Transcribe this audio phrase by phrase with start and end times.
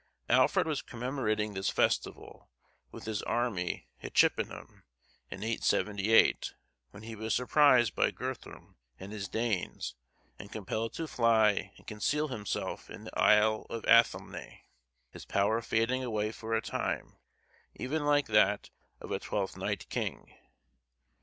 [0.29, 2.49] Alfred was commemorating this festival,
[2.91, 4.83] with his army, at Chippenham,
[5.29, 6.55] in 878,
[6.89, 9.93] when he was surprised by Guthrum, and his Danes,
[10.39, 14.63] and compelled to fly and conceal himself in the Isle of Athelney,
[15.11, 17.19] his power fading away for a time,
[17.75, 20.33] even like that of a twelfth night king.